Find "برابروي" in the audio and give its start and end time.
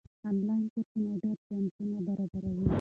2.07-2.67